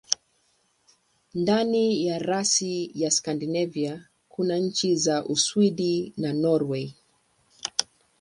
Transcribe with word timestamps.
Ndani 1.33 2.05
ya 2.07 2.19
rasi 2.19 2.91
ya 2.95 3.11
Skandinavia 3.11 4.07
kuna 4.29 4.57
nchi 4.57 4.95
za 4.95 5.25
Uswidi 5.25 6.13
na 6.17 6.33
Norwei. 6.33 6.95